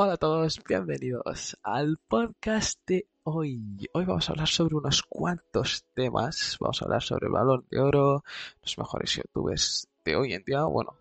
[0.00, 3.88] Hola a todos, bienvenidos al podcast de hoy.
[3.92, 6.56] Hoy vamos a hablar sobre unos cuantos temas.
[6.60, 8.22] Vamos a hablar sobre el balón de oro,
[8.62, 10.62] los mejores youtubers de hoy en día.
[10.66, 10.94] Bueno,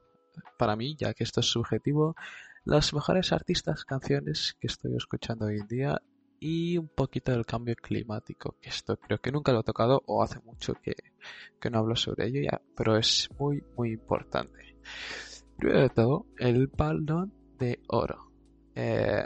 [0.57, 2.15] para mí, ya que esto es subjetivo,
[2.63, 6.01] los mejores artistas, canciones que estoy escuchando hoy en día
[6.39, 10.23] y un poquito del cambio climático, que esto creo que nunca lo he tocado o
[10.23, 10.95] hace mucho que,
[11.61, 14.75] que no hablo sobre ello ya, pero es muy, muy importante.
[15.55, 18.26] Primero de todo, el balón de oro.
[18.79, 19.25] Eh,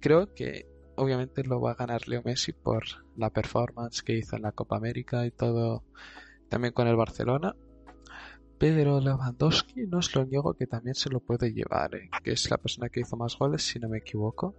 [0.00, 2.84] creo que obviamente lo va a ganar Leo Messi por
[3.16, 5.82] la performance que hizo en la Copa América y todo,
[6.50, 7.56] también con el Barcelona.
[8.58, 12.50] Pedro Lewandowski, no os lo niego que también se lo puede llevar, eh, que es
[12.50, 14.56] la persona que hizo más goles, si no me equivoco.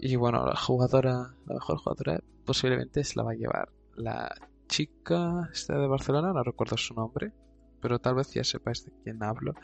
[0.00, 4.34] Y bueno, la jugadora, la mejor jugadora posiblemente es la va a llevar la
[4.66, 7.32] chica esta de Barcelona, no recuerdo su nombre,
[7.80, 9.54] pero tal vez ya sepáis de quién hablo.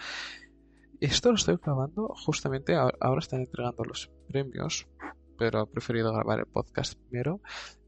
[1.00, 4.88] Esto lo estoy grabando justamente ahora están entregando los premios,
[5.38, 7.40] pero he preferido grabar el podcast primero.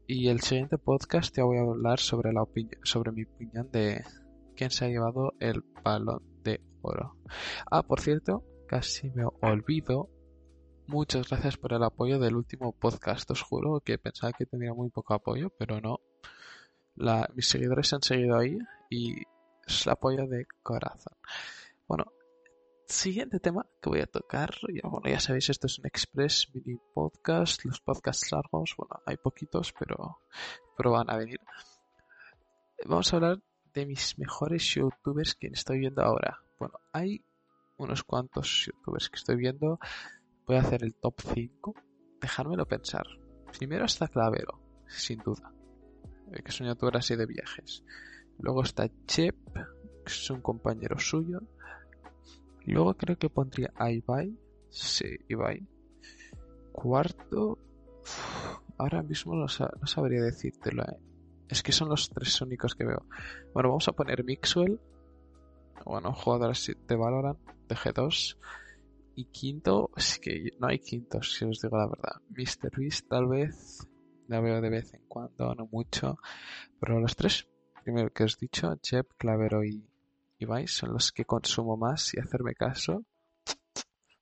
[0.05, 2.43] Y el siguiente podcast ya voy a hablar sobre la
[2.83, 4.03] sobre mi opinión de
[4.55, 7.15] quién se ha llevado el balón de oro.
[7.71, 10.09] Ah, por cierto, casi me olvido.
[10.85, 13.29] Muchas gracias por el apoyo del último podcast.
[13.31, 15.99] Os juro que pensaba que tendría muy poco apoyo, pero no.
[16.95, 18.57] La, mis seguidores se han seguido ahí
[18.89, 19.15] y
[19.67, 21.13] es el apoyo de corazón.
[22.89, 26.75] Siguiente tema que voy a tocar, ya, bueno, ya sabéis, esto es un express mini
[26.95, 30.23] podcast, los podcasts largos, bueno, hay poquitos, pero,
[30.75, 31.39] pero van a venir.
[32.85, 33.43] Vamos a hablar
[33.75, 36.39] de mis mejores youtubers que estoy viendo ahora.
[36.57, 37.23] Bueno, hay
[37.77, 39.79] unos cuantos youtubers que estoy viendo.
[40.47, 41.75] Voy a hacer el top 5.
[42.19, 43.05] Dejármelo pensar.
[43.55, 45.53] Primero está Clavero, sin duda.
[46.33, 47.83] Que es un youtuber así de viajes.
[48.39, 51.41] Luego está Chep, que es un compañero suyo.
[52.65, 54.37] Luego creo que pondría a Ibai.
[54.69, 55.65] Sí, Ibai.
[56.71, 57.57] Cuarto.
[58.77, 60.83] ahora mismo no, sabría decírtelo.
[60.83, 60.97] ¿eh?
[61.47, 63.05] Es que son los tres únicos que veo.
[63.53, 64.79] Bueno, vamos a poner Mixwell.
[65.85, 68.37] Bueno, jugador de Valorant, de G2.
[69.15, 72.21] Y quinto, es que no hay quintos, si os digo la verdad.
[72.29, 72.71] Mr.
[72.77, 73.85] Beast tal vez.
[74.27, 76.19] La veo de vez en cuando, no mucho.
[76.79, 77.49] Pero los tres,
[77.83, 79.88] primero que os he dicho, Jeb, Clavero y
[80.39, 83.05] Ibai son los que consumo más y hacerme caso.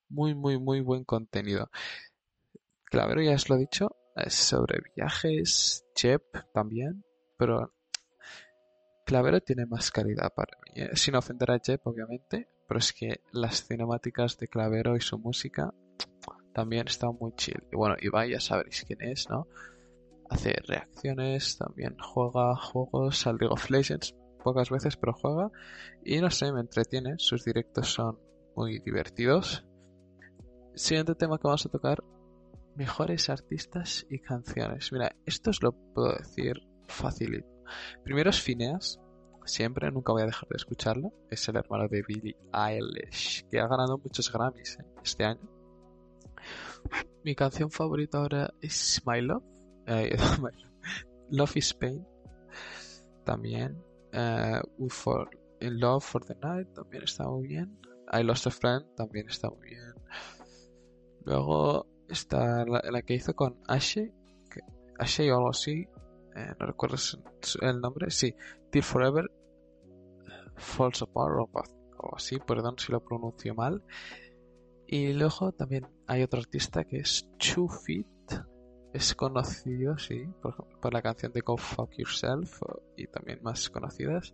[0.09, 1.69] Muy, muy, muy buen contenido.
[2.85, 6.23] Clavero ya os lo he dicho, es sobre viajes, Jeb
[6.53, 7.03] también,
[7.38, 7.73] pero
[9.05, 10.89] Clavero tiene más calidad para mí, ¿eh?
[10.95, 15.73] sin ofender a Jeb obviamente, pero es que las cinemáticas de Clavero y su música
[16.53, 17.63] también están muy chill.
[17.72, 19.47] Y bueno, Ibai ya sabréis quién es, ¿no?
[20.29, 25.51] Hace reacciones, también juega juegos al League of Legends, pocas veces, pero juega.
[26.03, 27.15] Y no sé, me entretiene.
[27.17, 28.17] Sus directos son
[28.55, 29.65] muy divertidos.
[30.75, 32.03] Siguiente tema que vamos a tocar.
[32.75, 34.91] Mejores artistas y canciones.
[34.91, 37.47] Mira, esto os lo puedo decir facilito.
[38.03, 38.99] Primero es Phineas.
[39.45, 41.13] Siempre, nunca voy a dejar de escucharlo.
[41.29, 43.47] Es el hermano de Billie Eilish.
[43.49, 44.85] Que ha ganado muchos Grammys ¿eh?
[45.03, 45.49] este año.
[47.23, 49.43] Mi canción favorita ahora es My Love.
[49.87, 50.17] Eh,
[51.31, 52.05] Love is Pain.
[53.23, 53.83] También
[54.13, 55.29] Uh, for,
[55.59, 57.79] In Love for the Night también está muy bien.
[58.12, 59.94] I Lost a Friend también está muy bien.
[61.25, 64.13] Luego está la, que hizo con Ashe,
[64.97, 65.88] Ashe o algo así,
[66.35, 66.96] eh, no recuerdo
[67.62, 68.34] el nombre, sí,
[68.72, 69.29] Till Forever
[70.56, 71.50] Falls Apart o
[72.03, 73.84] algo así, perdón si lo pronuncio mal.
[74.87, 78.08] Y luego también hay otro artista que es Two Feet,
[78.93, 82.61] es conocido, sí, por, la canción de Go Fuck Yourself
[82.95, 84.34] y también más conocidas.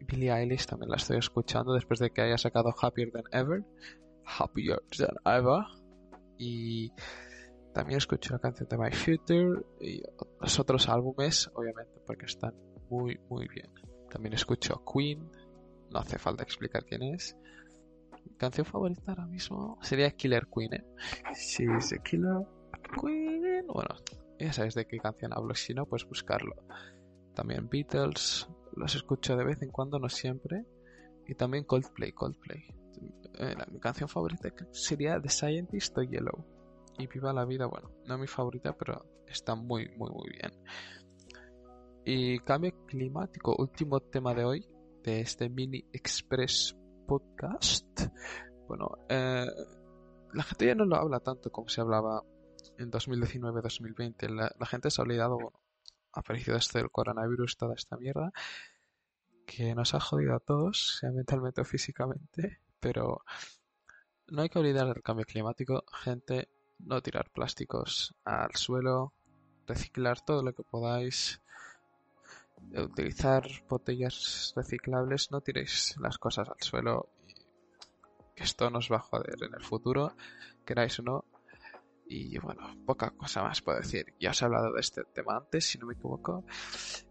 [0.00, 3.64] Billie Eilish también la estoy escuchando después de que haya sacado Happier Than Ever.
[4.24, 5.64] Happier Than Ever.
[6.38, 6.92] Y
[7.72, 10.02] también escucho la canción de My Future y
[10.40, 12.54] los otros álbumes, obviamente, porque están
[12.88, 13.70] muy, muy bien.
[14.10, 15.28] También escucho Queen,
[15.90, 17.36] no hace falta explicar quién es.
[18.24, 20.84] Mi canción favorita ahora mismo sería Killer Queen, ¿eh?
[21.34, 23.66] Sí, es Killer Queen.
[23.66, 23.94] Bueno,
[24.38, 25.54] ya sabéis de qué canción hablo.
[25.54, 26.54] Si no, pues buscarlo.
[27.34, 28.48] También Beatles.
[28.76, 30.64] Los escucho de vez en cuando, no siempre.
[31.26, 32.64] Y también Coldplay, Coldplay.
[33.38, 36.44] Eh, mi canción favorita sería The Scientist o Yellow.
[36.98, 40.52] Y Viva la Vida, bueno, no mi favorita, pero está muy, muy, muy bien.
[42.04, 44.66] Y cambio climático, último tema de hoy,
[45.02, 47.86] de este mini express podcast.
[48.68, 49.46] Bueno, eh,
[50.32, 52.22] la gente ya no lo habla tanto como se hablaba
[52.78, 54.28] en 2019-2020.
[54.58, 55.60] La, gente se ha olvidado, bueno,
[56.12, 58.32] ha aparecido esto del coronavirus, toda esta mierda,
[59.46, 63.22] que nos ha jodido a todos, sea mentalmente o físicamente, pero
[64.28, 65.84] no hay que olvidar el cambio climático.
[65.92, 66.48] Gente,
[66.78, 69.12] no tirar plásticos al suelo,
[69.66, 71.42] reciclar todo lo que podáis,
[72.76, 77.10] utilizar botellas reciclables, no tiréis las cosas al suelo,
[78.36, 80.14] esto nos va a joder en el futuro,
[80.64, 81.24] queráis o no.
[82.06, 84.14] Y bueno, poca cosa más puedo decir.
[84.20, 86.44] Ya os he hablado de este tema antes, si no me equivoco.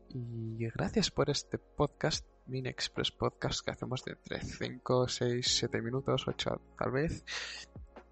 [0.10, 5.82] Y gracias por este podcast, Mini Express Podcast, que hacemos de entre 5, 6, 7
[5.82, 7.26] minutos, 8 tal vez.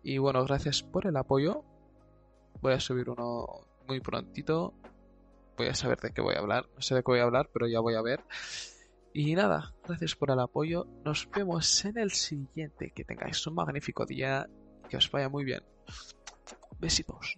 [0.03, 1.63] Y bueno, gracias por el apoyo.
[2.61, 4.73] Voy a subir uno muy prontito.
[5.57, 6.67] Voy a saber de qué voy a hablar.
[6.75, 8.23] No sé de qué voy a hablar, pero ya voy a ver.
[9.13, 10.87] Y nada, gracias por el apoyo.
[11.05, 12.91] Nos vemos en el siguiente.
[12.95, 14.49] Que tengáis un magnífico día.
[14.89, 15.61] Que os vaya muy bien.
[16.81, 17.37] Besitos.